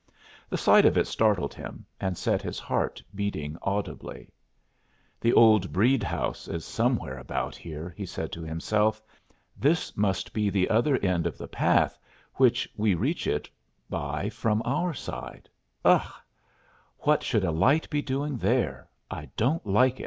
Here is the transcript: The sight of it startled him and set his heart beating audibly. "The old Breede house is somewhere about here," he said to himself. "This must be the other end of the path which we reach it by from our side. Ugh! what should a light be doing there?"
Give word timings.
The 0.49 0.57
sight 0.57 0.87
of 0.87 0.97
it 0.97 1.05
startled 1.05 1.53
him 1.53 1.85
and 1.99 2.17
set 2.17 2.41
his 2.41 2.57
heart 2.57 3.03
beating 3.13 3.55
audibly. 3.61 4.31
"The 5.19 5.31
old 5.31 5.71
Breede 5.71 6.01
house 6.01 6.47
is 6.47 6.65
somewhere 6.65 7.19
about 7.19 7.55
here," 7.55 7.93
he 7.95 8.07
said 8.07 8.31
to 8.31 8.41
himself. 8.41 8.99
"This 9.55 9.95
must 9.95 10.33
be 10.33 10.49
the 10.49 10.71
other 10.71 10.97
end 10.97 11.27
of 11.27 11.37
the 11.37 11.47
path 11.47 11.99
which 12.37 12.67
we 12.75 12.95
reach 12.95 13.27
it 13.27 13.47
by 13.91 14.27
from 14.29 14.63
our 14.65 14.91
side. 14.95 15.47
Ugh! 15.85 16.11
what 17.01 17.21
should 17.21 17.43
a 17.45 17.51
light 17.51 17.87
be 17.91 18.01
doing 18.01 18.37
there?" 18.37 18.89